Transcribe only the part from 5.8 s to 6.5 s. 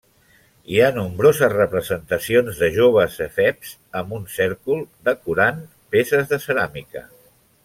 peces de